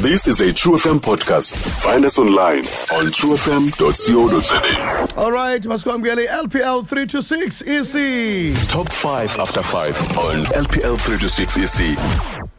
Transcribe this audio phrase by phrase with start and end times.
[0.00, 1.56] This is a True FM podcast.
[1.82, 2.60] Find us online
[2.94, 5.08] on truefm.co.za.
[5.16, 8.54] All right, masikwamukele LPL 326 EC.
[8.68, 11.98] Top 5 after 5 on LPL 326 EC.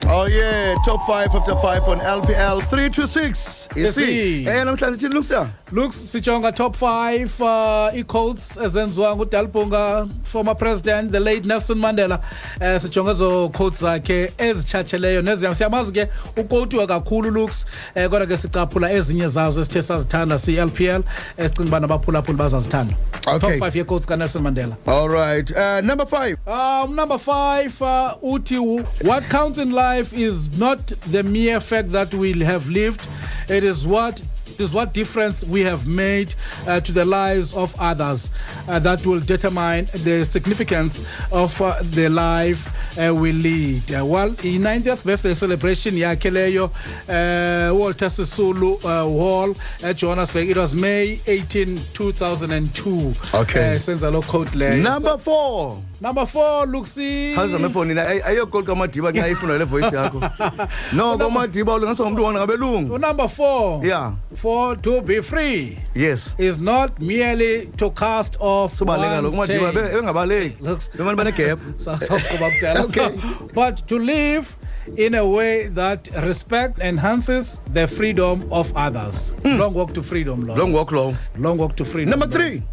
[0.08, 3.78] Oh yeah, top 5 after 5 on LPL 326 EC.
[3.78, 4.48] EC.
[4.48, 5.50] Eh namhlanje thini Lucia?
[5.72, 12.20] looks sijonga top 5 uh, i-codes ezenziwa ngudalibunga former president the late nelson mandela
[12.62, 16.08] uh, sijonga ezo codes zakhe ezitshatsheleyo neziyam siyamazi ke
[16.38, 21.02] ukotiwe kakhulu looks uh, kodwa ke sicaphula ezinye zazo esithe sazithanda si-lpl
[21.38, 22.94] esicinga uba nabaphulaphuli bazazithanda
[23.28, 23.40] Okay.
[23.60, 25.52] top 5 ye-codes kanelson mandela All right.
[25.52, 26.38] Uh, number 5.
[26.48, 28.56] Um, number five, uh, Uti,
[29.04, 33.06] what counts in life is not the mere fact that we have lived.
[33.50, 34.22] It is what
[34.60, 36.34] is what difference we have made
[36.68, 38.30] uh, to the lives of others
[38.68, 43.84] uh, that will determine the significance of uh, the life uh, we lead.
[43.94, 46.66] Uh, well, in 90th birthday celebration yakhe leyo
[47.10, 50.50] uh, Walter Sisulu uh, Hall at Johannesburg.
[50.50, 53.14] It was May 18, 2002.
[53.34, 53.78] Okay.
[53.78, 54.84] Uh, lo code leyo.
[54.84, 55.84] Number 4.
[56.02, 57.36] Number four, Luxi.
[57.36, 60.20] Khawuza mefoni na ayo call kamadiba nxa ifuna le voice yakho.
[60.94, 62.98] No kamadiba ulingathi ngumuntu wona ngabelungu.
[62.98, 63.86] Number four.
[63.86, 64.14] Yeah.
[64.40, 66.34] For to be free Yes.
[66.38, 70.62] is not merely to cast off Sobaleka lo one's kumadiba bengabaleki.
[70.62, 71.60] Looks- Bemani bane gap.
[71.78, 72.80] So- so kuba kudala.
[72.88, 73.10] Okay.
[73.54, 74.56] but to live
[74.96, 79.34] in a way that respects enhances the freedom of others.
[79.44, 80.58] Long walk to freedom, Lord.
[80.58, 81.18] Long walk long.
[81.38, 82.12] Long walk to freedom.
[82.12, 82.64] Number Lord.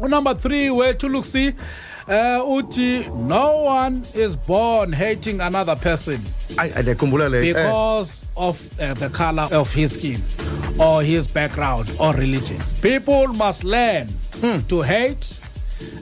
[0.00, 0.08] 3.
[0.08, 1.52] Number three, where to look see,
[2.06, 6.20] uh, Uti, no one is born hating another person.
[6.54, 7.38] Ayikhumbula le.
[7.38, 10.22] Eh, because of uh, the color of his skin
[10.80, 12.60] or his background or religion.
[12.82, 14.06] People must learn
[14.68, 15.26] to hate,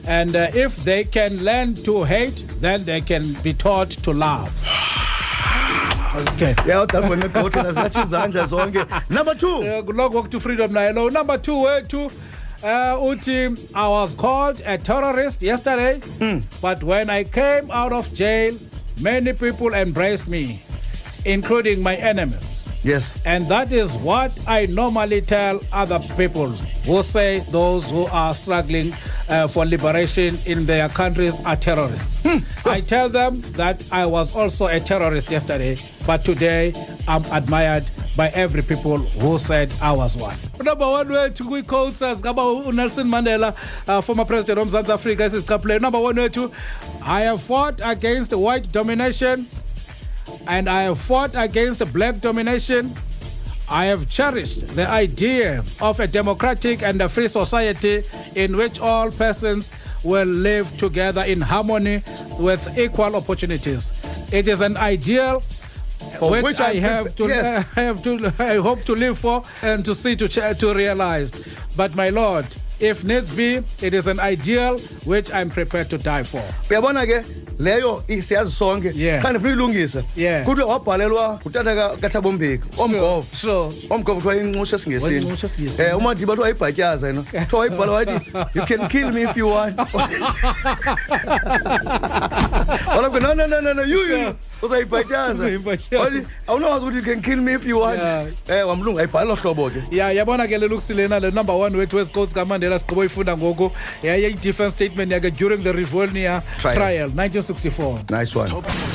[0.07, 4.51] and uh, if they can learn to hate, then they can be taught to love.
[6.15, 6.55] Okay.
[6.65, 9.09] Yeah, udalibona nebhothe nazathi izandla zonke.
[9.09, 9.47] Number 2.
[9.47, 10.87] Uh, long walk to freedom now.
[10.87, 11.09] Hello.
[11.09, 12.09] Number two, where to?
[12.63, 16.01] Uh, Uti, I was called a terrorist yesterday,
[16.59, 18.57] but when I came out of jail,
[18.99, 20.59] many people embraced me,
[21.23, 22.56] including my enemies.
[22.87, 23.21] Yes.
[23.25, 28.93] And that is what I normally tell other people who say those who are struggling
[29.27, 32.25] uh, for liberation in their countries are terrorists.
[32.65, 36.73] I tell them that I was also a terrorist yesterday, but today
[37.09, 37.83] I'm admired
[38.15, 40.37] by every people who said I was one.
[40.63, 43.53] Number one wethu kwi-quotes ngaba unelson mandela
[43.87, 46.51] uh, former president womzantsi afrika esizicaphulayo number one wethu
[47.03, 49.45] i have fought against white domination
[50.47, 52.93] and I have fought against black domination.
[53.69, 58.03] I have cherished the idea of a democratic and a free society
[58.35, 62.01] in which all persons will live together in harmony
[62.39, 63.91] with equal opportunities.
[64.31, 65.43] It is an ideal
[66.21, 67.65] which, which I I'm have to, yes.
[67.75, 71.31] I have to, I hope to live for and to see to ch- to realize.
[71.75, 72.45] But my Lord,
[72.79, 76.43] if needs be, it is an ideal which I'm prepared to die for.
[77.59, 78.91] Leyo siyazi sonke.
[78.95, 79.21] Yeah.
[79.21, 80.47] kanti funa ilungisa Yeah.
[80.67, 83.75] wabhalelwa ngutata kathabombeki kaThabo omgova Sure.
[83.89, 85.37] omgova kuthiwa inxusha esingesini um
[85.79, 87.21] eh umadiba kuthiwa ayibhatyaza yena.
[87.21, 89.77] Kuthiwa wayibhala wathi you can kill me if you want.
[92.87, 95.99] Wala no no no no no you you uzayibhatyaza Uzayibhatyaza.
[96.03, 98.27] wathi awunawazi ukuthi you can kill me if you want Yeah.
[98.47, 102.27] eh wamlungu ayibhala lo hlobo ke ya yabona ke lelukusilena le number one wethu wezikoti
[102.29, 103.71] zikamandela sigqibo ifunda ngoku
[104.03, 106.75] yayiyi-defense statement yakhe during the rivonia Trial.
[106.75, 108.51] trial 1964 nice one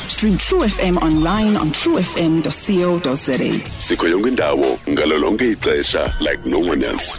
[0.09, 3.39] Stream True FM online on truefm.co.za.
[3.79, 7.19] Sikho yonke indawo ngalo lonke ixesha like no one else.